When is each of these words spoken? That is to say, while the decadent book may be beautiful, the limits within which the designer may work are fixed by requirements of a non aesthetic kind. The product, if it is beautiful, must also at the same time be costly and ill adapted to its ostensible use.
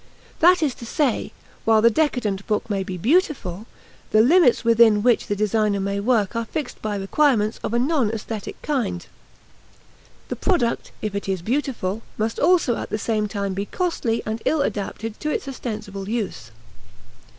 That 0.39 0.63
is 0.63 0.73
to 0.81 0.85
say, 0.87 1.31
while 1.63 1.79
the 1.83 1.91
decadent 1.91 2.47
book 2.47 2.71
may 2.71 2.81
be 2.83 2.97
beautiful, 2.97 3.67
the 4.09 4.21
limits 4.21 4.63
within 4.63 5.03
which 5.03 5.27
the 5.27 5.35
designer 5.35 5.79
may 5.79 5.99
work 5.99 6.35
are 6.35 6.45
fixed 6.45 6.81
by 6.81 6.95
requirements 6.95 7.59
of 7.63 7.71
a 7.71 7.77
non 7.77 8.09
aesthetic 8.09 8.59
kind. 8.63 9.05
The 10.29 10.35
product, 10.37 10.91
if 11.03 11.13
it 11.13 11.29
is 11.29 11.43
beautiful, 11.43 12.01
must 12.17 12.39
also 12.39 12.77
at 12.77 12.89
the 12.89 12.97
same 12.97 13.27
time 13.27 13.53
be 13.53 13.67
costly 13.67 14.23
and 14.25 14.41
ill 14.43 14.63
adapted 14.63 15.19
to 15.19 15.29
its 15.29 15.47
ostensible 15.47 16.09
use. 16.09 16.49